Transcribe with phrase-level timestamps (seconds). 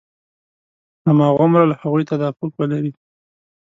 [1.07, 2.91] هماغومره له هغوی تطابق ولري.